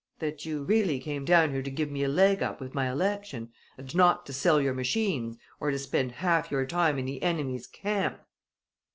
that 0.17 0.47
you 0.47 0.63
really 0.63 0.99
came 0.99 1.23
down 1.23 1.51
here 1.51 1.61
to 1.61 1.69
give 1.69 1.91
me 1.91 2.01
a 2.03 2.07
leg 2.07 2.41
up 2.41 2.59
with 2.59 2.73
my 2.73 2.89
election, 2.89 3.51
and 3.77 3.93
not 3.95 4.25
to 4.25 4.33
sell 4.33 4.59
your 4.59 4.73
machines 4.73 5.37
or 5.59 5.69
to 5.69 5.77
spend 5.77 6.11
half 6.13 6.49
your 6.49 6.65
time 6.65 6.97
in 6.97 7.05
the 7.05 7.21
enemy's 7.21 7.67
camp!" 7.67 8.19